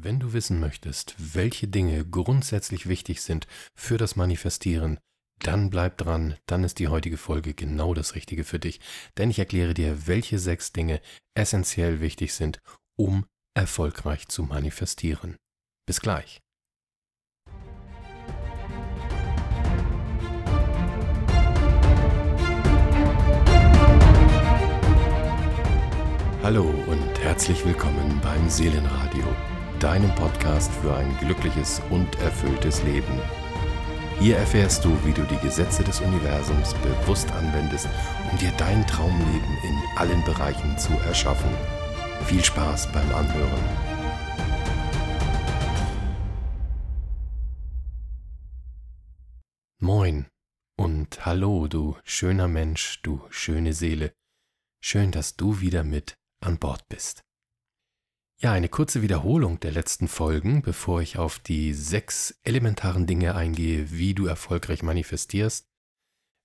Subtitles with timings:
[0.00, 5.00] Wenn du wissen möchtest, welche Dinge grundsätzlich wichtig sind für das Manifestieren,
[5.40, 8.78] dann bleib dran, dann ist die heutige Folge genau das Richtige für dich,
[9.16, 11.00] denn ich erkläre dir, welche sechs Dinge
[11.34, 12.60] essentiell wichtig sind,
[12.96, 15.36] um erfolgreich zu manifestieren.
[15.84, 16.40] Bis gleich.
[26.44, 33.20] Hallo und herzlich willkommen beim Seelenradio deinem Podcast für ein glückliches und erfülltes Leben.
[34.18, 37.88] Hier erfährst du, wie du die Gesetze des Universums bewusst anwendest,
[38.30, 41.50] um dir dein Traumleben in allen Bereichen zu erschaffen.
[42.24, 43.64] Viel Spaß beim Anhören.
[49.78, 50.26] Moin
[50.76, 54.12] und hallo, du schöner Mensch, du schöne Seele.
[54.80, 57.27] Schön, dass du wieder mit an Bord bist.
[58.40, 63.90] Ja, eine kurze Wiederholung der letzten Folgen, bevor ich auf die sechs elementaren Dinge eingehe,
[63.90, 65.66] wie du erfolgreich manifestierst.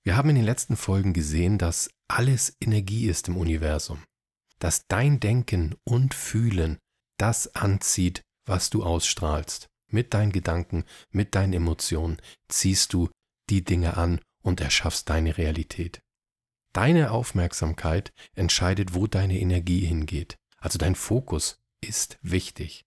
[0.03, 4.03] Wir haben in den letzten Folgen gesehen, dass alles Energie ist im Universum,
[4.58, 6.80] dass dein Denken und Fühlen
[7.19, 9.67] das anzieht, was du ausstrahlst.
[9.91, 13.11] Mit deinen Gedanken, mit deinen Emotionen ziehst du
[13.52, 16.02] die Dinge an und erschaffst deine Realität.
[16.73, 22.85] Deine Aufmerksamkeit entscheidet, wo deine Energie hingeht, also dein Fokus, ist wichtig.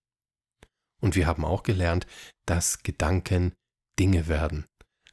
[1.00, 2.06] Und wir haben auch gelernt,
[2.46, 3.54] dass Gedanken
[3.98, 4.66] Dinge werden.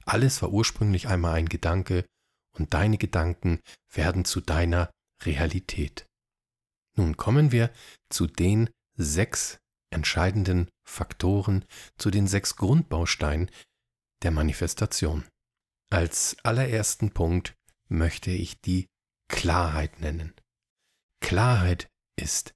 [0.06, 2.06] Alles war ursprünglich einmal ein Gedanke
[2.56, 3.60] und deine Gedanken
[3.92, 4.92] werden zu deiner
[5.24, 6.06] Realität.
[6.96, 7.72] Nun kommen wir
[8.10, 9.58] zu den sechs
[9.90, 11.66] entscheidenden Faktoren,
[11.98, 13.50] zu den sechs Grundbausteinen
[14.24, 15.26] der Manifestation.
[15.90, 17.56] Als allerersten Punkt
[17.88, 18.88] möchte ich die
[19.28, 20.34] Klarheit nennen.
[21.22, 22.54] Klarheit ist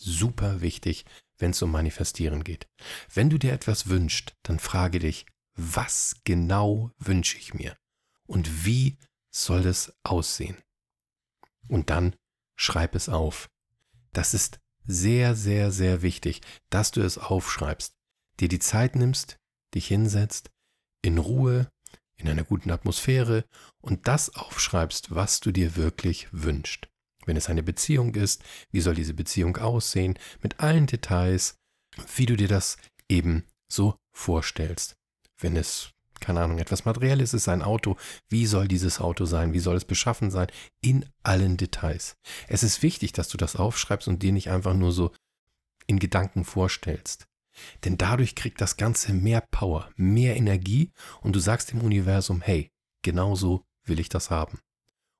[0.00, 1.04] super wichtig,
[1.38, 2.66] wenn es um Manifestieren geht.
[3.12, 7.76] Wenn du dir etwas wünschst, dann frage dich, was genau wünsche ich mir?
[8.26, 8.96] Und wie
[9.30, 10.56] soll es aussehen?
[11.68, 12.16] Und dann
[12.56, 13.50] schreib es auf.
[14.12, 17.94] Das ist sehr, sehr, sehr wichtig, dass du es aufschreibst,
[18.40, 19.38] dir die Zeit nimmst,
[19.74, 20.50] dich hinsetzt,
[21.02, 21.70] in Ruhe,
[22.16, 23.44] in einer guten Atmosphäre
[23.80, 26.89] und das aufschreibst, was du dir wirklich wünschst.
[27.26, 31.56] Wenn es eine Beziehung ist, wie soll diese Beziehung aussehen, mit allen Details,
[32.16, 34.96] wie du dir das eben so vorstellst.
[35.38, 37.96] Wenn es, keine Ahnung, etwas Materielles ist, ein Auto,
[38.28, 40.48] wie soll dieses Auto sein, wie soll es beschaffen sein,
[40.80, 42.16] in allen Details.
[42.48, 45.12] Es ist wichtig, dass du das aufschreibst und dir nicht einfach nur so
[45.86, 47.26] in Gedanken vorstellst.
[47.84, 52.70] Denn dadurch kriegt das Ganze mehr Power, mehr Energie und du sagst dem Universum, hey,
[53.02, 54.60] genau so will ich das haben.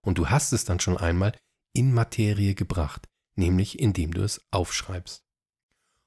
[0.03, 1.37] Und du hast es dann schon einmal
[1.73, 5.23] in Materie gebracht, nämlich indem du es aufschreibst.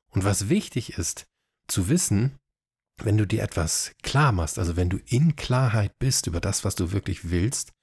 [0.10, 1.26] Und was wichtig ist
[1.68, 2.38] zu wissen,
[2.98, 6.76] wenn du dir etwas klar machst, also wenn du in Klarheit bist über das, was
[6.76, 7.74] du wirklich willst,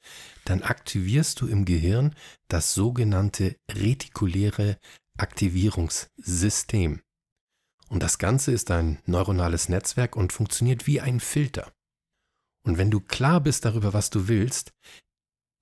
[0.45, 2.15] dann aktivierst du im Gehirn
[2.49, 4.79] das sogenannte retikuläre
[5.19, 7.03] Aktivierungssystem.
[7.89, 11.73] Und das Ganze ist ein neuronales Netzwerk und funktioniert wie ein Filter.
[12.63, 14.73] Und wenn du klar bist darüber, was du willst,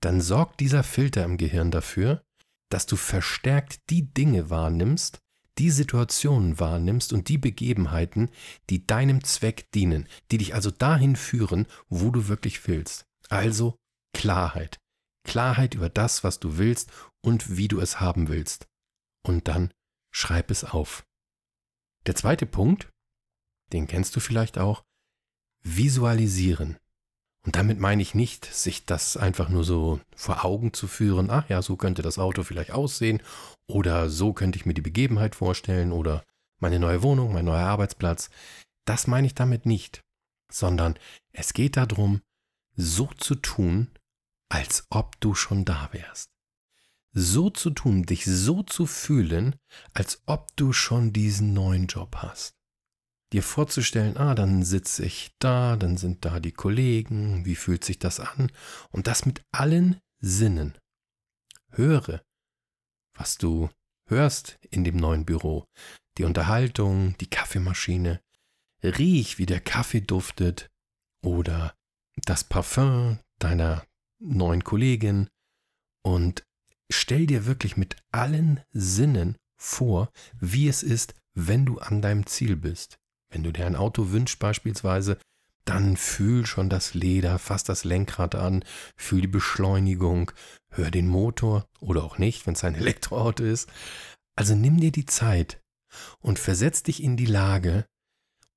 [0.00, 2.22] dann sorgt dieser Filter im Gehirn dafür,
[2.70, 5.19] dass du verstärkt die Dinge wahrnimmst,
[5.59, 8.31] die Situationen wahrnimmst und die Begebenheiten,
[8.70, 13.04] die deinem Zweck dienen, die dich also dahin führen, wo du wirklich willst.
[13.28, 13.76] Also
[14.14, 14.78] Klarheit.
[15.25, 16.91] Klarheit über das, was du willst
[17.22, 18.66] und wie du es haben willst.
[19.26, 19.72] Und dann
[20.10, 21.04] schreib es auf.
[22.06, 22.88] Der zweite Punkt,
[23.72, 24.84] den kennst du vielleicht auch,
[25.62, 26.78] visualisieren.
[27.48, 31.48] Und damit meine ich nicht, sich das einfach nur so vor Augen zu führen, ach
[31.48, 33.22] ja, so könnte das Auto vielleicht aussehen
[33.66, 36.26] oder so könnte ich mir die Begebenheit vorstellen oder
[36.60, 38.28] meine neue Wohnung, mein neuer Arbeitsplatz.
[38.84, 40.03] Das meine ich damit nicht,
[40.53, 40.98] sondern
[41.32, 42.20] es geht darum,
[42.76, 43.92] so zu tun,
[44.50, 46.28] als ob du schon da wärst.
[47.14, 49.56] So zu tun, dich so zu fühlen,
[49.94, 52.57] als ob du schon diesen neuen Job hast
[53.32, 57.98] dir vorzustellen, ah, dann sitze ich da, dann sind da die Kollegen, wie fühlt sich
[57.98, 58.50] das an?
[58.90, 60.76] Und das mit allen Sinnen.
[61.70, 62.22] Höre,
[63.14, 63.69] was du
[64.06, 65.66] hörst in dem neuen Büro,
[66.16, 68.20] die Unterhaltung, die Kaffeemaschine,
[68.82, 70.70] riech, wie der Kaffee duftet
[71.22, 71.75] oder
[72.25, 73.84] das Parfum deiner
[74.19, 75.28] neuen Kollegin
[76.02, 76.44] und
[76.90, 80.10] stell dir wirklich mit allen Sinnen vor,
[80.40, 82.98] wie es ist, wenn du an deinem Ziel bist.
[83.30, 85.19] Wenn du dir ein Auto wünschst beispielsweise,
[85.64, 88.64] dann fühl schon das Leder, fass das Lenkrad an,
[88.96, 90.32] fühl die Beschleunigung,
[90.70, 93.69] hör den Motor oder auch nicht, wenn es ein Elektroauto ist.
[94.34, 95.60] Also nimm dir die Zeit,
[96.20, 97.86] und versetz dich in die Lage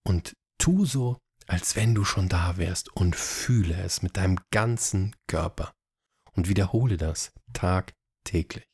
[0.04, 5.16] und tu so, als wenn du schon da wärst und fühle es mit deinem ganzen
[5.28, 5.74] Körper
[6.34, 8.66] und wiederhole das tagtäglich.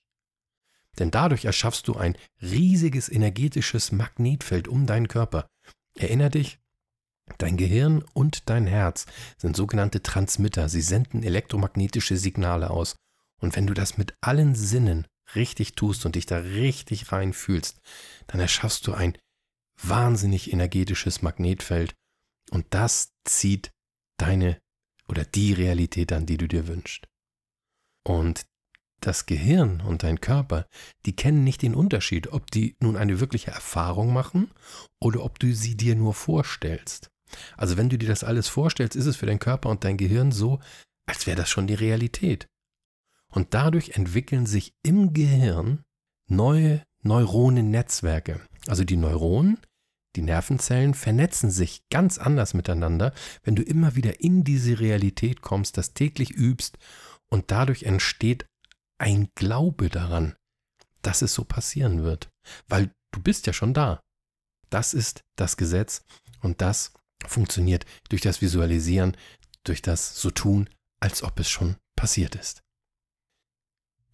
[0.99, 5.47] Denn dadurch erschaffst du ein riesiges energetisches Magnetfeld um deinen Körper.
[5.97, 6.59] Erinner dich,
[7.37, 9.05] dein Gehirn und dein Herz
[9.37, 10.69] sind sogenannte Transmitter.
[10.69, 12.95] Sie senden elektromagnetische Signale aus.
[13.39, 17.79] Und wenn du das mit allen Sinnen richtig tust und dich da richtig rein fühlst,
[18.27, 19.17] dann erschaffst du ein
[19.81, 21.93] wahnsinnig energetisches Magnetfeld
[22.51, 23.71] und das zieht
[24.17, 24.59] deine
[25.07, 27.07] oder die Realität an, die du dir wünschst.
[28.03, 28.45] Und
[29.01, 30.67] das Gehirn und dein Körper,
[31.05, 34.51] die kennen nicht den Unterschied, ob die nun eine wirkliche Erfahrung machen
[34.99, 37.09] oder ob du sie dir nur vorstellst.
[37.55, 40.31] Also wenn du dir das alles vorstellst, ist es für dein Körper und dein Gehirn
[40.31, 40.59] so,
[41.05, 42.47] als wäre das schon die Realität.
[43.29, 45.83] Und dadurch entwickeln sich im Gehirn
[46.27, 48.41] neue Neuronennetzwerke.
[48.67, 49.59] Also die Neuronen,
[50.15, 53.13] die Nervenzellen vernetzen sich ganz anders miteinander,
[53.43, 56.77] wenn du immer wieder in diese Realität kommst, das täglich übst
[57.29, 58.47] und dadurch entsteht
[58.97, 60.35] ein Glaube daran,
[61.01, 62.29] dass es so passieren wird,
[62.67, 63.99] weil du bist ja schon da.
[64.69, 66.03] Das ist das Gesetz
[66.41, 66.93] und das
[67.25, 69.15] funktioniert durch das Visualisieren,
[69.63, 72.61] durch das so tun, als ob es schon passiert ist.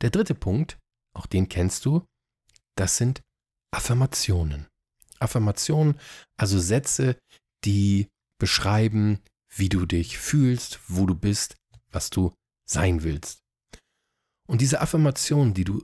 [0.02, 0.78] Der dritte Punkt,
[1.14, 2.06] auch den kennst du,
[2.76, 3.22] das sind
[3.72, 4.68] Affirmationen.
[5.20, 6.00] Affirmationen,
[6.38, 7.18] also Sätze,
[7.64, 8.10] die
[8.40, 11.56] beschreiben, wie du dich fühlst, wo du bist,
[11.92, 12.34] was du
[12.66, 13.43] sein willst.
[14.48, 15.84] Und diese Affirmationen, die du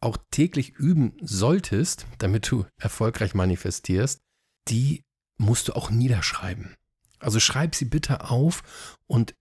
[0.00, 4.20] auch täglich üben solltest, damit du erfolgreich manifestierst,
[4.68, 5.02] die
[5.38, 6.74] musst du auch niederschreiben.
[7.18, 9.34] Also schreib sie bitte auf und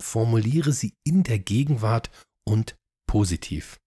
[0.00, 2.10] formuliere sie in der Gegenwart
[2.46, 2.76] und
[3.06, 3.78] positiv.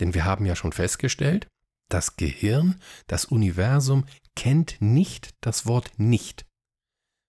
[0.00, 1.46] Denn wir haben ja schon festgestellt,
[1.88, 6.46] das Gehirn, das Universum kennt nicht das Wort nicht.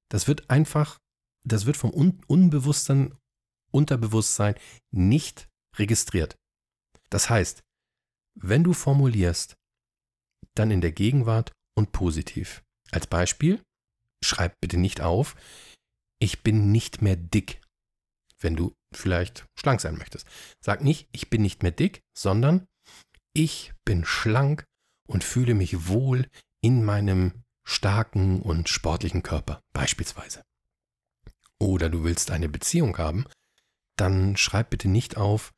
[0.09, 0.97] Das wird einfach,
[1.43, 3.15] das wird vom Un Unbewusstsein,
[3.71, 4.55] Unterbewusstsein
[4.91, 5.49] nicht
[5.79, 6.35] registriert.
[7.09, 7.63] Das heißt,
[8.35, 9.55] wenn du formulierst,
[10.55, 12.63] dann in der Gegenwart und positiv.
[12.91, 13.61] Als Beispiel,
[14.23, 15.35] schreib bitte nicht auf,
[16.19, 17.61] ich bin nicht mehr dick,
[18.39, 20.25] wenn du vielleicht schlank sein möchtest.
[20.61, 22.67] Sag nicht, ich bin nicht mehr dick, sondern
[23.33, 24.65] ich bin schlank
[25.07, 26.27] und fühle mich wohl
[26.61, 30.43] in meinem starken und sportlichen Körper, beispielsweise.
[31.59, 33.25] Oder du willst eine Beziehung haben,
[33.97, 35.51] dann schreib bitte nicht auf,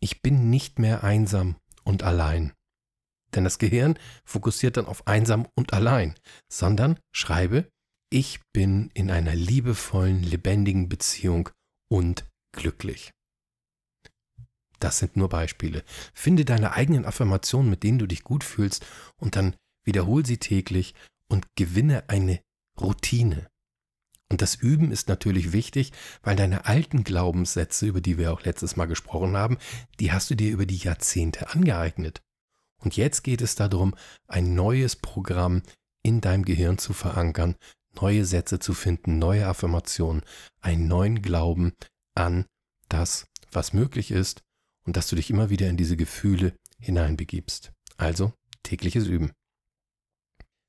[0.00, 2.52] ich bin nicht mehr einsam und allein.
[3.34, 6.14] Denn das Gehirn fokussiert dann auf einsam und allein,
[6.50, 7.68] sondern schreibe,
[8.10, 11.50] ich bin in einer liebevollen, lebendigen Beziehung
[11.90, 13.12] und glücklich.
[14.80, 15.82] Das sind nur Beispiele.
[16.14, 18.86] Finde deine eigenen Affirmationen, mit denen du dich gut fühlst,
[19.16, 20.94] und dann wiederhol sie täglich
[21.28, 22.40] und gewinne eine
[22.80, 23.48] Routine.
[24.30, 25.92] Und das Üben ist natürlich wichtig,
[26.22, 29.58] weil deine alten Glaubenssätze, über die wir auch letztes Mal gesprochen haben,
[30.00, 32.20] die hast du dir über die Jahrzehnte angeeignet.
[32.80, 33.94] Und jetzt geht es darum,
[34.26, 35.62] ein neues Programm
[36.02, 37.56] in deinem Gehirn zu verankern,
[37.94, 40.22] neue Sätze zu finden, neue Affirmationen,
[40.60, 41.72] einen neuen Glauben
[42.14, 42.44] an
[42.88, 44.42] das, was möglich ist
[44.84, 47.72] und dass du dich immer wieder in diese Gefühle hineinbegibst.
[47.96, 48.32] Also
[48.62, 49.32] tägliches Üben.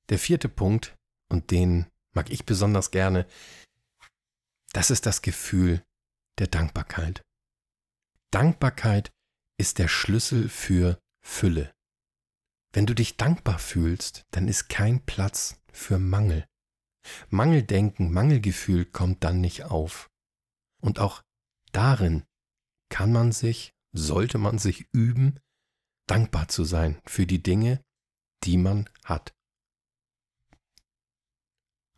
[0.10, 0.96] Der vierte Punkt,
[1.30, 3.28] und den mag ich besonders gerne,
[4.74, 5.84] das ist das Gefühl
[6.38, 7.22] der Dankbarkeit.
[8.32, 9.12] Dankbarkeit
[9.58, 11.74] ist der Schlüssel für Fülle.
[12.72, 16.46] Wenn du dich dankbar fühlst, dann ist kein Platz für Mangel.
[17.30, 20.10] Mangeldenken, Mangelgefühl kommt dann nicht auf.
[20.82, 21.24] Und auch
[21.72, 22.24] darin
[22.90, 25.40] kann man sich, sollte man sich üben,
[26.08, 27.82] dankbar zu sein für die Dinge,
[28.44, 29.34] die man hat.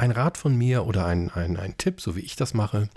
[0.01, 2.89] Ein Rat von mir oder ein, ein, ein Tipp, so wie ich das mache,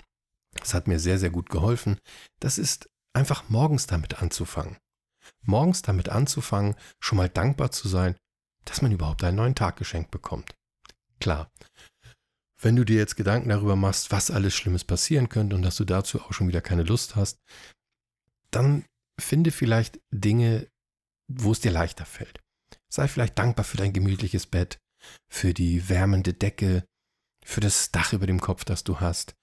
[0.55, 1.99] das hat mir sehr, sehr gut geholfen,
[2.39, 4.77] das ist einfach morgens damit anzufangen.
[5.43, 8.15] Morgens damit anzufangen, schon mal dankbar zu sein,
[8.65, 10.55] dass man überhaupt einen neuen Tag geschenkt bekommt.
[11.19, 11.51] Klar,
[12.59, 15.85] wenn du dir jetzt Gedanken darüber machst, was alles Schlimmes passieren könnte und dass du
[15.85, 17.37] dazu auch schon wieder keine Lust hast,
[18.49, 18.83] dann
[19.21, 20.67] finde vielleicht Dinge,
[21.31, 22.39] wo es dir leichter fällt.
[22.89, 24.79] Sei vielleicht dankbar für dein gemütliches Bett,
[25.29, 26.83] für die wärmende Decke,
[27.45, 29.35] für das Dach über dem Kopf, das du hast.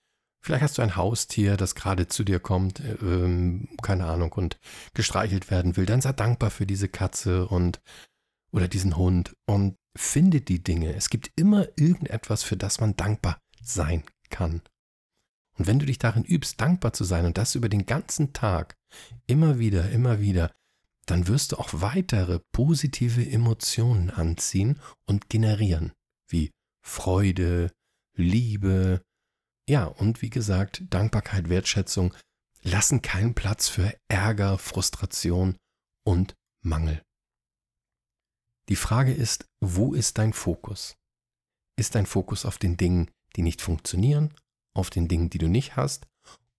[0.44, 4.58] Vielleicht hast du ein Haustier, das gerade zu dir kommt, ähm, keine Ahnung, und
[4.92, 5.86] gestreichelt werden will.
[5.86, 7.80] Dann sei dankbar für diese Katze und
[8.50, 10.94] oder diesen Hund und finde die Dinge.
[10.94, 14.62] Es gibt immer irgendetwas, für das man dankbar sein kann.
[15.56, 18.74] Und wenn du dich darin übst, dankbar zu sein und das über den ganzen Tag,
[19.26, 20.50] immer wieder, immer wieder,
[21.06, 25.92] dann wirst du auch weitere positive Emotionen anziehen und generieren,
[26.28, 26.50] wie
[26.84, 27.70] Freude,
[28.14, 29.02] Liebe,
[29.68, 32.14] ja, und wie gesagt, Dankbarkeit, Wertschätzung
[32.62, 35.56] lassen keinen Platz für Ärger, Frustration
[36.04, 37.02] und Mangel.
[38.68, 40.96] Die Frage ist, wo ist dein Fokus?
[41.76, 44.34] Ist dein Fokus auf den Dingen, die nicht funktionieren,
[44.74, 46.06] auf den Dingen, die du nicht hast,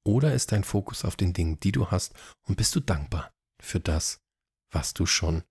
[0.06, 3.32] oder ist dein Fokus auf den Dingen, die du hast und bist du dankbar
[3.62, 4.20] für das,
[4.72, 5.44] was du schon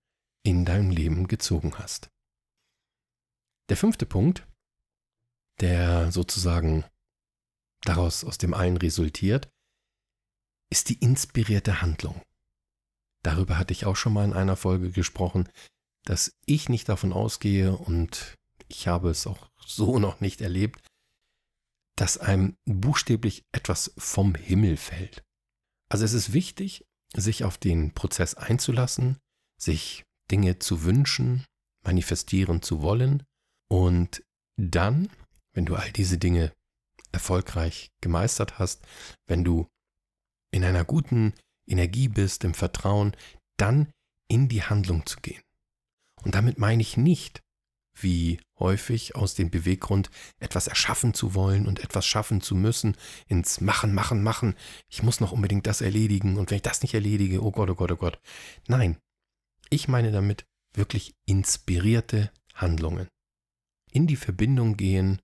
[0.43, 2.11] in deinem Leben gezogen hast?
[3.69, 4.45] Der fünfte Punkt,
[5.59, 6.83] der sozusagen
[7.81, 9.49] daraus aus dem allen resultiert,
[10.69, 12.21] ist die inspirierte Handlung.
[13.23, 15.49] Darüber hatte ich auch schon mal in einer Folge gesprochen,
[16.05, 18.35] dass ich nicht davon ausgehe und
[18.67, 20.85] ich habe es auch so noch nicht erlebt,
[21.95, 25.23] dass einem buchstäblich etwas vom Himmel fällt.
[25.89, 29.19] Also es ist wichtig, sich auf den Prozess einzulassen,
[29.61, 31.45] sich Dinge zu wünschen,
[31.85, 33.23] manifestieren zu wollen
[33.69, 34.23] und
[34.57, 35.09] dann,
[35.53, 36.53] wenn du all diese Dinge
[37.11, 38.85] erfolgreich gemeistert hast,
[39.27, 39.67] wenn du
[40.51, 41.33] in einer guten
[41.67, 43.15] Energie bist, im Vertrauen,
[43.57, 43.91] dann
[44.27, 45.41] in die Handlung zu gehen.
[46.23, 47.41] Und damit meine ich nicht,
[47.99, 53.61] wie häufig aus dem Beweggrund, etwas erschaffen zu wollen und etwas schaffen zu müssen, ins
[53.61, 54.55] Machen, Machen, Machen.
[54.89, 57.75] Ich muss noch unbedingt das erledigen und wenn ich das nicht erledige, oh Gott, oh
[57.75, 58.19] Gott, oh Gott.
[58.67, 58.97] Nein,
[59.69, 63.07] ich meine damit wirklich inspirierte Handlungen.
[63.91, 65.21] In die Verbindung gehen,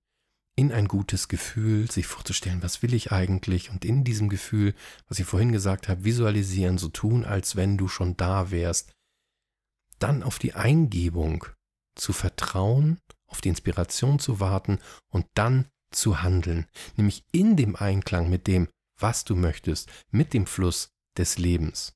[0.60, 4.74] in ein gutes Gefühl, sich vorzustellen, was will ich eigentlich und in diesem Gefühl,
[5.08, 8.92] was ich vorhin gesagt habe, visualisieren, so tun, als wenn du schon da wärst.
[9.98, 11.46] Dann auf die Eingebung
[11.94, 16.66] zu vertrauen, auf die Inspiration zu warten und dann zu handeln,
[16.98, 21.94] nämlich in dem Einklang mit dem, was du möchtest, mit dem Fluss des Lebens.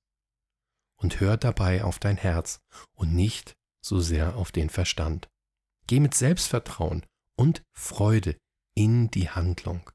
[0.96, 2.60] Und hör dabei auf dein Herz
[2.94, 3.52] und nicht
[3.84, 5.28] so sehr auf den Verstand.
[5.86, 7.04] Geh mit Selbstvertrauen
[7.36, 8.38] und Freude
[8.74, 9.90] in die Handlung.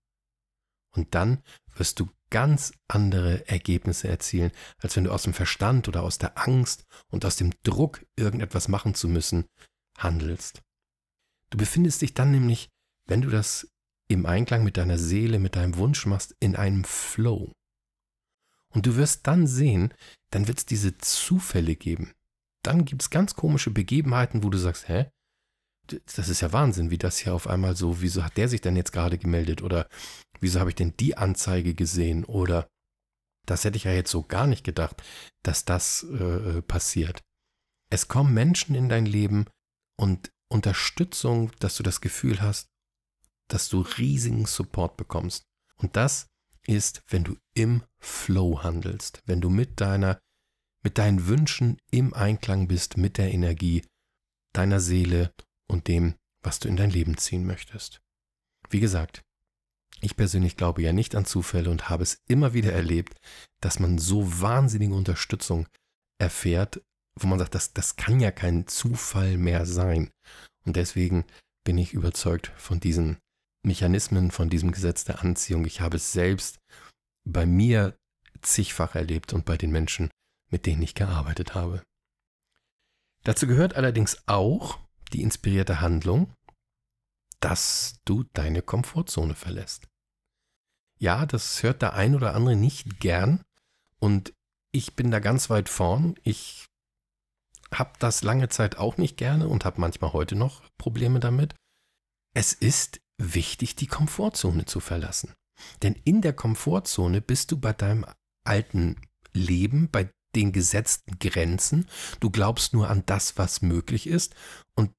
[0.96, 1.44] Und dann
[1.76, 6.38] wirst du ganz andere Ergebnisse erzielen, als wenn du aus dem Verstand oder aus der
[6.38, 9.46] Angst und aus dem Druck, irgendetwas machen zu müssen,
[9.98, 10.62] handelst.
[11.50, 12.70] Du befindest dich dann nämlich,
[13.06, 13.68] wenn du das
[14.08, 17.52] im Einklang mit deiner Seele, mit deinem Wunsch machst, in einem Flow.
[18.72, 19.94] Und du wirst dann sehen,
[20.32, 22.14] dann wird es diese Zufälle geben.
[22.64, 25.10] Dann gibt es ganz komische Begebenheiten, wo du sagst, hä?
[26.16, 28.76] Das ist ja Wahnsinn, wie das hier auf einmal so, wieso hat der sich denn
[28.76, 29.62] jetzt gerade gemeldet?
[29.62, 29.88] Oder
[30.40, 32.26] wieso habe ich denn die Anzeige gesehen?
[32.26, 32.68] Oder
[33.46, 35.02] das hätte ich ja jetzt so gar nicht gedacht,
[35.44, 37.22] dass das äh, passiert.
[37.90, 39.46] Es kommen Menschen in dein Leben,
[40.00, 42.70] und Unterstützung, dass du das Gefühl hast,
[43.50, 45.44] dass du riesigen Support bekommst.
[45.76, 46.28] Und das
[46.66, 50.20] ist, wenn du im Flow handelst, wenn du mit deiner,
[50.84, 53.86] mit deinen Wünschen im Einklang bist mit der Energie
[54.54, 55.34] deiner Seele
[55.70, 58.02] und dem, was du in dein Leben ziehen möchtest.
[58.70, 59.22] Wie gesagt,
[60.02, 63.20] ich persönlich glaube ja nicht an Zufälle und habe es immer wieder erlebt,
[63.62, 65.68] dass man so wahnsinnige Unterstützung
[66.18, 66.82] erfährt
[67.24, 70.12] wo man sagt, das, das kann ja kein Zufall mehr sein.
[70.66, 71.26] Und deswegen
[71.64, 73.18] bin ich überzeugt von diesen
[73.64, 75.66] Mechanismen, von diesem Gesetz der Anziehung.
[75.66, 76.60] Ich habe es selbst
[77.26, 77.98] bei mir
[78.42, 80.10] zigfach erlebt und bei den Menschen,
[80.50, 81.84] mit denen ich gearbeitet habe.
[83.24, 84.80] Dazu gehört allerdings auch
[85.14, 86.34] die inspirierte Handlung,
[87.40, 89.88] dass du deine Komfortzone verlässt.
[90.98, 93.42] Ja, das hört der ein oder andere nicht gern
[94.00, 94.34] und
[94.72, 96.16] ich bin da ganz weit vorn.
[96.24, 96.68] Ich
[97.74, 101.56] habe das lange Zeit auch nicht gerne und habe manchmal heute noch Probleme damit.
[102.34, 105.34] Es ist wichtig, die Komfortzone zu verlassen.
[105.82, 108.06] Denn in der Komfortzone bist du bei deinem
[108.44, 108.96] alten
[109.34, 111.90] Leben, bei den gesetzten Grenzen.
[112.20, 114.36] Du glaubst nur an das, was möglich ist.
[114.76, 114.92] Und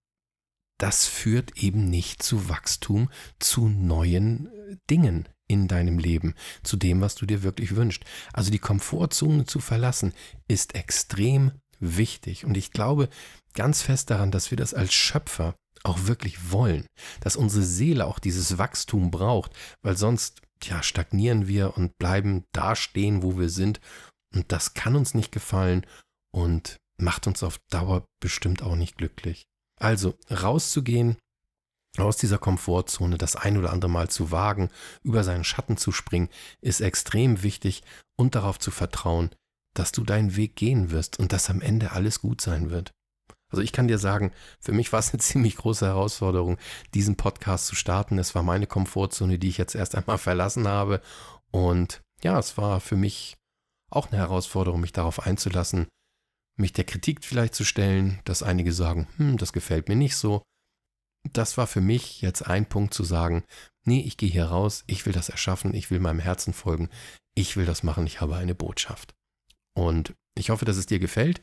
[0.80, 7.00] das führt eben nicht zu Wachstum, zu neuen äh, Dingen in deinem Leben, zu dem,
[7.00, 8.04] was du dir wirklich wünschst.
[8.32, 10.14] Also die Komfortzone zu verlassen,
[10.48, 12.44] ist extrem wichtig.
[12.44, 13.08] Und ich glaube
[13.52, 16.86] ganz fest daran, dass wir das als Schöpfer auch wirklich wollen,
[17.20, 22.76] dass unsere Seele auch dieses Wachstum braucht, weil sonst ja stagnieren wir und bleiben da
[22.76, 23.80] stehen, wo wir sind.
[24.34, 25.84] Und das kann uns nicht gefallen
[26.32, 29.49] und macht uns auf Dauer bestimmt auch nicht glücklich.
[29.80, 31.16] Also rauszugehen,
[31.98, 34.70] aus dieser Komfortzone das ein oder andere Mal zu wagen,
[35.02, 36.28] über seinen Schatten zu springen,
[36.60, 37.82] ist extrem wichtig
[38.16, 39.30] und darauf zu vertrauen,
[39.74, 42.92] dass du deinen Weg gehen wirst und dass am Ende alles gut sein wird.
[43.50, 46.58] Also ich kann dir sagen, für mich war es eine ziemlich große Herausforderung,
[46.94, 48.18] diesen Podcast zu starten.
[48.18, 51.00] Es war meine Komfortzone, die ich jetzt erst einmal verlassen habe.
[51.50, 53.36] Und ja, es war für mich
[53.90, 55.88] auch eine Herausforderung, mich darauf einzulassen,
[56.60, 60.42] mich der Kritik vielleicht zu stellen, dass einige sagen, hm, das gefällt mir nicht so.
[61.32, 63.44] Das war für mich jetzt ein Punkt zu sagen,
[63.84, 66.88] nee, ich gehe hier raus, ich will das erschaffen, ich will meinem Herzen folgen,
[67.34, 69.14] ich will das machen, ich habe eine Botschaft.
[69.74, 71.40] Und ich hoffe, dass es dir gefällt.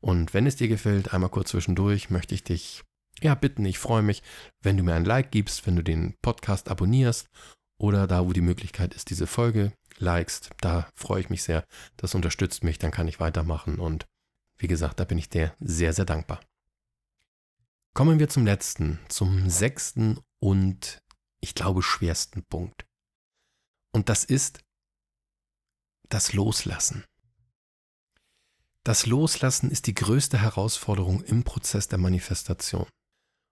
[0.00, 2.82] Und wenn es dir gefällt, einmal kurz zwischendurch, möchte ich dich
[3.20, 4.22] ja bitten, ich freue mich,
[4.60, 7.28] wenn du mir ein Like gibst, wenn du den Podcast abonnierst
[7.80, 10.50] oder da, wo die Möglichkeit ist, diese Folge likest.
[10.60, 11.64] Da freue ich mich sehr.
[11.96, 13.78] Das unterstützt mich, dann kann ich weitermachen.
[13.78, 14.06] Und
[14.62, 16.40] wie gesagt, da bin ich dir sehr, sehr dankbar.
[17.94, 21.02] Kommen wir zum letzten, zum sechsten und
[21.40, 22.86] ich glaube schwersten Punkt.
[23.92, 24.60] Und das ist
[26.08, 27.04] das Loslassen.
[28.84, 32.86] Das Loslassen ist die größte Herausforderung im Prozess der Manifestation.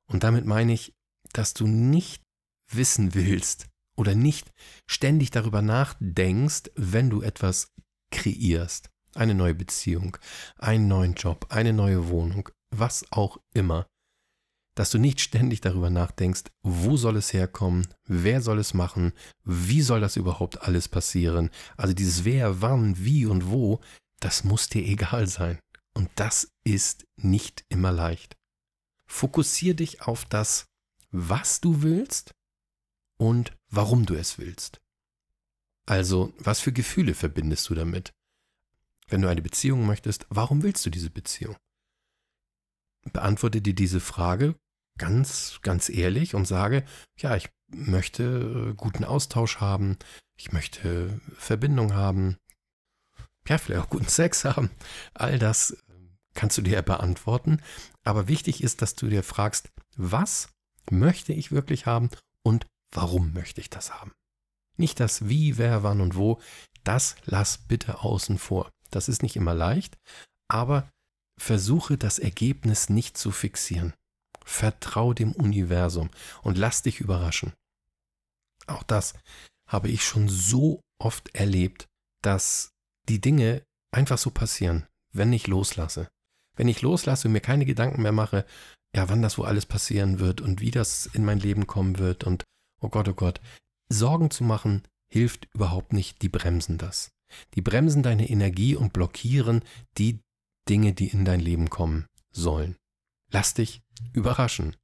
[0.07, 0.95] Und damit meine ich,
[1.33, 2.23] dass du nicht
[2.71, 4.53] wissen willst oder nicht
[4.89, 7.73] ständig darüber nachdenkst, wenn du etwas
[8.13, 8.91] kreierst.
[9.15, 10.17] Eine neue Beziehung,
[10.59, 13.87] einen neuen Job, eine neue Wohnung, was auch immer.
[14.77, 19.13] Dass du nicht ständig darüber nachdenkst, wo soll es herkommen, wer soll es machen,
[19.45, 21.51] wie soll das überhaupt alles passieren.
[21.77, 23.81] Also dieses wer, wann, wie und wo,
[24.21, 25.59] das muss dir egal sein.
[25.95, 28.37] Und das ist nicht immer leicht.
[29.07, 30.67] Fokussier dich auf das,
[31.11, 32.33] was du willst
[33.19, 34.81] und warum du es willst.
[35.87, 38.13] Also, was für Gefühle verbindest du damit?
[39.11, 41.57] Wenn du eine Beziehung möchtest, warum willst du diese Beziehung?
[43.13, 44.55] Beantworte dir diese Frage
[44.99, 46.85] ganz, ganz ehrlich und sage,
[47.19, 49.99] ja, ich möchte äh, guten Austausch haben,
[50.37, 52.37] ich möchte Verbindung haben,
[53.49, 54.71] ja, vielleicht auch guten Sex haben.
[55.15, 57.61] All das ähm, kannst du dir beantworten.
[58.05, 60.51] Aber wichtig ist, dass du dir fragst, was
[60.91, 62.11] möchte ich wirklich haben
[62.45, 64.13] und warum möchte ich das haben?
[64.77, 66.41] Nicht das Wie, wer, wann und wo.
[66.85, 68.71] Das lass bitte außen vor.
[68.91, 69.97] Das ist nicht immer leicht,
[70.49, 70.91] aber
[71.39, 73.95] versuche das Ergebnis nicht zu fixieren.
[74.45, 76.11] Vertrau dem Universum
[76.43, 77.53] und lass dich überraschen.
[78.67, 79.15] Auch das
[79.67, 81.87] habe ich schon so oft erlebt,
[82.23, 82.73] dass
[83.09, 86.09] die Dinge einfach so passieren, wenn ich loslasse.
[86.57, 88.45] Wenn ich loslasse und mir keine Gedanken mehr mache,
[88.95, 92.25] ja, wann das wo alles passieren wird und wie das in mein Leben kommen wird
[92.25, 92.45] und
[92.81, 93.41] oh Gott, oh Gott,
[93.89, 97.11] Sorgen zu machen hilft überhaupt nicht, die bremsen das.
[97.55, 99.63] Die bremsen deine Energie und blockieren
[99.99, 100.21] die
[100.69, 102.77] Dinge, die in dein Leben kommen sollen.
[103.31, 104.77] Lass dich überraschen.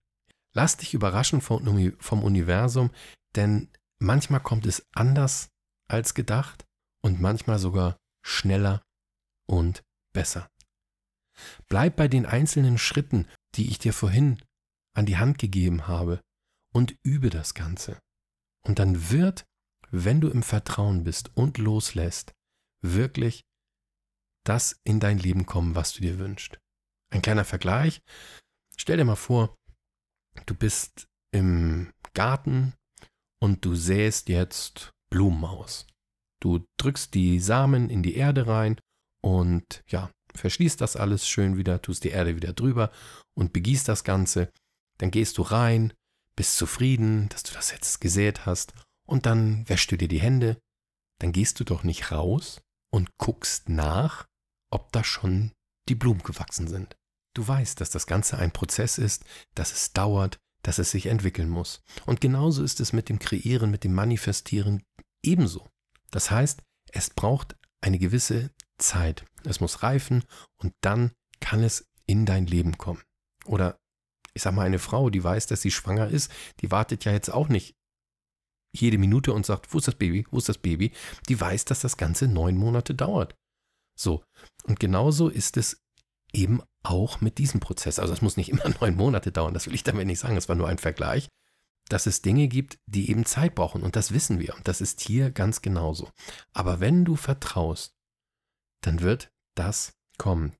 [0.52, 2.90] Lass dich überraschen vom, Universum,
[3.34, 5.48] denn manchmal kommt es anders
[5.88, 6.64] als gedacht
[7.02, 8.82] und manchmal sogar schneller
[9.46, 9.82] und
[10.12, 10.48] besser.
[11.68, 14.42] Bleib bei den einzelnen Schritten, die ich dir vorhin
[14.94, 16.20] an die Hand gegeben habe,
[16.72, 17.98] und übe das Ganze.
[18.62, 19.44] Und dann wird,
[19.90, 22.32] wenn du im Vertrauen bist und loslässt,
[22.94, 23.44] wirklich
[24.44, 26.58] das in dein Leben kommen, was du dir wünschst.
[27.10, 28.00] Ein kleiner Vergleich.
[28.76, 29.56] Stell dir mal vor,
[30.46, 32.74] du bist im Garten
[33.40, 35.86] und du säst jetzt Blumen aus.
[36.40, 38.78] Du drückst die Samen in die Erde rein
[39.22, 42.92] und ja, verschließt das alles schön wieder, tust die Erde wieder drüber
[43.34, 44.52] und begießt das Ganze.
[44.98, 45.92] Dann gehst du rein,
[46.36, 48.74] bist zufrieden, dass du das jetzt gesät hast
[49.06, 50.58] und dann wäschst du dir die Hände.
[51.18, 54.26] Dann gehst du doch nicht raus und guckst nach,
[54.70, 55.52] ob da schon
[55.88, 56.96] die Blumen gewachsen sind.
[57.34, 61.48] Du weißt, dass das Ganze ein Prozess ist, dass es dauert, dass es sich entwickeln
[61.48, 61.82] muss.
[62.06, 64.82] Und genauso ist es mit dem Kreieren, mit dem Manifestieren
[65.22, 65.68] ebenso.
[66.10, 69.24] Das heißt, es braucht eine gewisse Zeit.
[69.44, 70.24] Es muss reifen
[70.56, 73.02] und dann kann es in dein Leben kommen.
[73.44, 73.78] Oder
[74.34, 77.30] ich sag mal, eine Frau, die weiß, dass sie schwanger ist, die wartet ja jetzt
[77.30, 77.74] auch nicht
[78.80, 80.92] jede Minute und sagt, wo ist das Baby, wo ist das Baby?
[81.28, 83.34] Die weiß, dass das Ganze neun Monate dauert.
[83.98, 84.24] So.
[84.64, 85.82] Und genauso ist es
[86.32, 87.98] eben auch mit diesem Prozess.
[87.98, 90.48] Also es muss nicht immer neun Monate dauern, das will ich damit nicht sagen, es
[90.48, 91.28] war nur ein Vergleich
[91.88, 93.82] dass es Dinge gibt, die eben Zeit brauchen.
[93.82, 94.54] Und das wissen wir.
[94.54, 96.10] Und das ist hier ganz genauso.
[96.52, 97.94] Aber wenn du vertraust,
[98.82, 100.54] dann wird das kommen.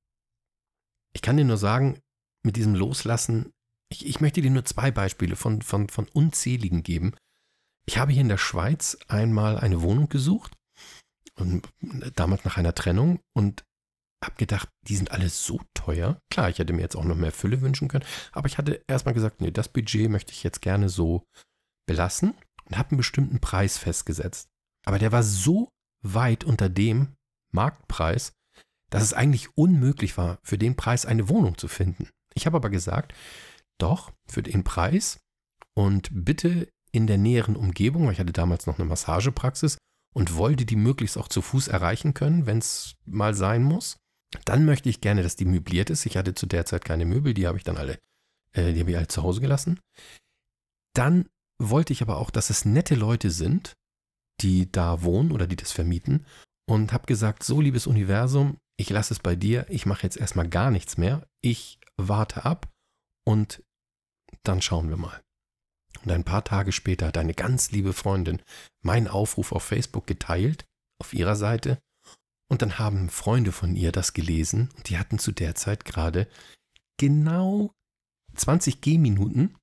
[1.13, 2.01] Ich kann dir nur sagen,
[2.43, 3.53] mit diesem Loslassen,
[3.89, 7.15] ich, ich möchte dir nur zwei Beispiele von, von, von unzähligen geben.
[7.87, 10.53] Ich habe hier in der Schweiz einmal eine Wohnung gesucht,
[11.38, 11.68] und
[12.14, 13.64] damals nach einer Trennung, und
[14.25, 16.18] habe gedacht, die sind alle so teuer.
[16.31, 19.14] Klar, ich hätte mir jetzt auch noch mehr Fülle wünschen können, aber ich hatte erstmal
[19.14, 21.25] gesagt, nee, das Budget möchte ich jetzt gerne so
[21.87, 24.49] belassen und habe einen bestimmten Preis festgesetzt.
[24.85, 25.68] Aber der war so
[26.03, 27.14] weit unter dem
[27.53, 28.33] Marktpreis,
[28.90, 32.09] dass es eigentlich unmöglich war, für den Preis eine Wohnung zu finden.
[32.35, 33.14] Ich habe aber gesagt,
[33.79, 35.18] doch, für den Preis
[35.75, 39.79] und bitte in der näheren Umgebung, weil ich hatte damals noch eine Massagepraxis
[40.14, 43.96] und wollte die möglichst auch zu Fuß erreichen können, wenn es mal sein muss.
[44.44, 46.07] Dann möchte ich gerne, dass die möbliert ist.
[46.07, 47.99] Ich hatte zu der Zeit keine Möbel, die habe ich dann alle,
[48.53, 49.81] äh, die habe ich alle zu Hause gelassen.
[50.94, 53.75] Dann wollte ich aber auch, dass es nette Leute sind,
[54.40, 56.25] die da wohnen oder die das vermieten.
[56.68, 60.49] Und habe gesagt, so liebes Universum, ich lasse es bei dir, ich mache jetzt erstmal
[60.49, 61.27] gar nichts mehr.
[61.40, 62.68] Ich warte ab
[63.25, 63.62] und
[64.42, 65.22] dann schauen wir mal.
[66.07, 68.40] Und ein paar Tage später hat eine ganz liebe Freundin
[68.81, 70.64] meinen Aufruf auf Facebook geteilt,
[71.01, 71.81] auf ihrer Seite.
[72.49, 76.29] Und dann haben Freunde von ihr das gelesen und die hatten zu der Zeit gerade
[76.97, 77.73] genau
[78.37, 79.57] 20 Gehminuten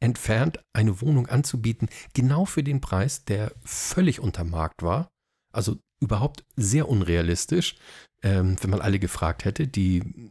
[0.00, 5.10] entfernt eine Wohnung anzubieten, genau für den Preis, der völlig unter Markt war.
[5.52, 7.74] Also überhaupt sehr unrealistisch,
[8.22, 10.30] ähm, wenn man alle gefragt hätte, die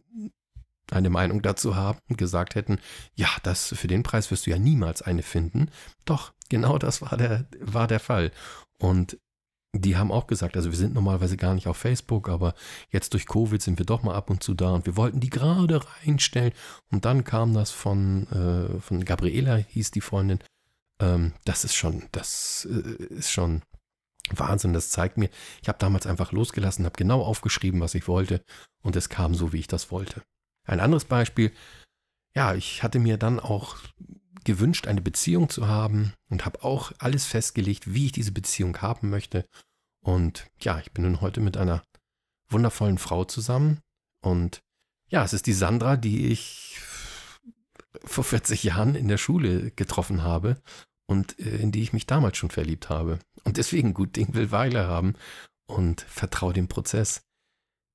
[0.92, 2.78] eine Meinung dazu haben und gesagt hätten,
[3.14, 5.70] ja, das für den Preis wirst du ja niemals eine finden.
[6.04, 8.32] Doch, genau das war der, war der Fall.
[8.78, 9.18] Und
[9.72, 12.54] die haben auch gesagt, also wir sind normalerweise gar nicht auf Facebook, aber
[12.90, 15.30] jetzt durch Covid sind wir doch mal ab und zu da und wir wollten die
[15.30, 16.52] gerade reinstellen.
[16.90, 20.40] Und dann kam das von, äh, von Gabriela, hieß die Freundin.
[21.00, 23.62] Ähm, das ist schon, das äh, ist schon
[24.30, 25.30] Wahnsinn, das zeigt mir,
[25.62, 28.42] ich habe damals einfach losgelassen, habe genau aufgeschrieben, was ich wollte
[28.82, 30.22] und es kam so, wie ich das wollte.
[30.66, 31.52] Ein anderes Beispiel,
[32.34, 33.76] ja, ich hatte mir dann auch
[34.44, 39.10] gewünscht, eine Beziehung zu haben und habe auch alles festgelegt, wie ich diese Beziehung haben
[39.10, 39.44] möchte.
[40.02, 41.82] Und ja, ich bin nun heute mit einer
[42.48, 43.80] wundervollen Frau zusammen
[44.22, 44.62] und
[45.08, 46.80] ja, es ist die Sandra, die ich
[48.04, 50.60] vor 40 Jahren in der Schule getroffen habe
[51.06, 53.18] und äh, in die ich mich damals schon verliebt habe.
[53.44, 55.14] Und deswegen gut Ding will Weile haben
[55.66, 57.22] und vertraue dem Prozess.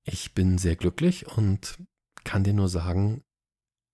[0.04, 1.78] Ich bin sehr glücklich und
[2.26, 3.24] kann dir nur sagen,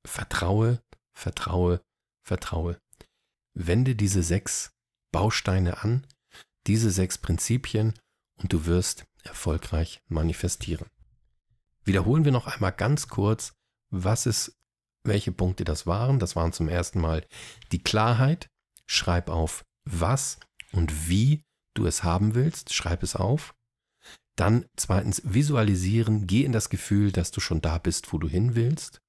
[0.04, 0.82] vertraue,
[1.14, 1.82] vertraue,
[2.24, 2.82] vertraue.
[3.54, 4.74] Wende diese sechs
[5.12, 6.08] Bausteine an,
[6.66, 7.94] diese sechs Prinzipien
[8.38, 10.88] und du wirst erfolgreich manifestieren.
[11.84, 13.54] Wiederholen wir noch einmal ganz kurz,
[13.90, 14.58] was es,
[15.04, 16.20] welche Punkte das waren.
[16.20, 17.26] Das waren zum ersten Mal
[17.72, 18.50] die Klarheit,
[18.86, 20.38] Schreib auf, was
[20.74, 22.74] und wie du es haben willst.
[22.74, 23.56] Schreib es auf.
[24.42, 26.26] Dann zweitens visualisieren.
[26.26, 29.00] Geh in das Gefühl, dass du schon da bist, wo du hin willst.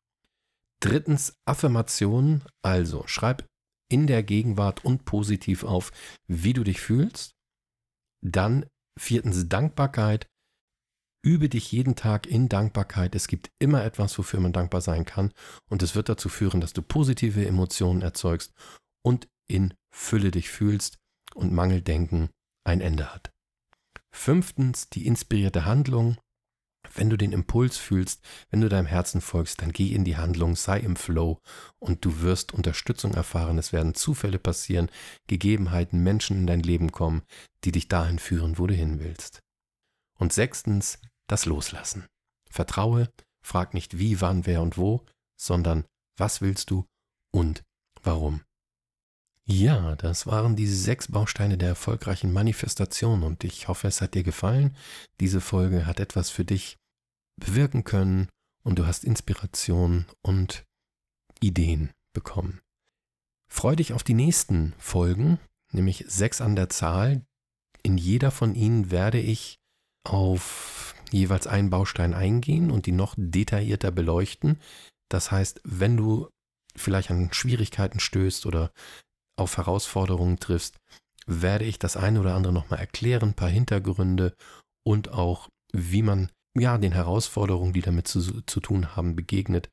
[0.80, 2.42] Drittens Affirmation.
[2.60, 3.46] Also schreib
[3.88, 5.90] in der Gegenwart und positiv auf,
[6.26, 7.34] wie du dich fühlst.
[8.20, 8.66] Dann
[8.98, 10.26] viertens Dankbarkeit.
[11.24, 13.14] Übe dich jeden Tag in Dankbarkeit.
[13.14, 15.32] Es gibt immer etwas, wofür man dankbar sein kann.
[15.70, 18.52] Und es wird dazu führen, dass du positive Emotionen erzeugst
[19.02, 20.98] und in Fülle dich fühlst
[21.34, 22.28] und Mangeldenken
[22.64, 23.31] ein Ende hat.
[24.14, 26.16] Fünftens, die inspirierte Handlung.
[26.94, 30.56] Wenn du den Impuls fühlst, wenn du deinem Herzen folgst, dann geh in die Handlung,
[30.56, 31.38] sei im Flow
[31.78, 33.56] und du wirst Unterstützung erfahren.
[33.56, 34.90] Es werden Zufälle passieren,
[35.28, 37.22] Gegebenheiten, Menschen in dein Leben kommen,
[37.64, 39.42] die dich dahin führen, wo du hin willst.
[40.18, 40.98] Und sechstens,
[41.28, 42.06] das Loslassen.
[42.50, 43.08] Vertraue,
[43.42, 45.06] frag nicht wie, wann, wer und wo,
[45.40, 45.86] sondern
[46.18, 46.84] was willst du
[47.32, 47.62] und
[48.02, 48.42] warum.
[49.44, 54.22] Ja, das waren die sechs Bausteine der erfolgreichen Manifestation und ich hoffe, es hat dir
[54.22, 54.76] gefallen.
[55.20, 56.76] Diese Folge hat etwas für dich
[57.40, 58.28] bewirken können
[58.62, 60.64] und du hast Inspiration und
[61.40, 62.60] Ideen bekommen.
[63.50, 65.38] Freu dich auf die nächsten Folgen,
[65.72, 67.22] nämlich sechs an der Zahl.
[67.82, 69.58] In jeder von ihnen werde ich
[70.04, 74.60] auf jeweils einen Baustein eingehen und die noch detaillierter beleuchten.
[75.08, 76.28] Das heißt, wenn du
[76.76, 78.72] vielleicht an Schwierigkeiten stößt oder
[79.36, 80.76] auf Herausforderungen triffst,
[81.26, 84.34] werde ich das eine oder andere nochmal erklären, ein paar Hintergründe
[84.84, 89.70] und auch, wie man ja den Herausforderungen, die damit zu, zu tun haben, begegnet.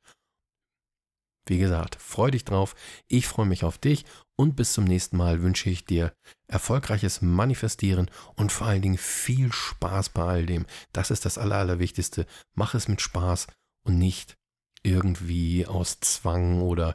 [1.46, 2.74] Wie gesagt, freu dich drauf,
[3.08, 4.04] ich freue mich auf dich
[4.38, 6.12] und bis zum nächsten Mal wünsche ich dir
[6.46, 10.66] erfolgreiches Manifestieren und vor allen Dingen viel Spaß bei all dem.
[10.92, 12.26] Das ist das Aller, Allerwichtigste.
[12.54, 13.48] Mach es mit Spaß
[13.84, 14.36] und nicht
[14.82, 16.94] irgendwie aus Zwang oder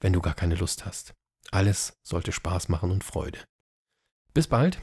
[0.00, 1.14] wenn du gar keine Lust hast.
[1.52, 3.44] Alles sollte Spaß machen und Freude.
[4.34, 4.82] Bis bald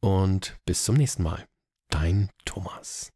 [0.00, 1.46] und bis zum nächsten Mal.
[1.90, 3.12] Dein Thomas.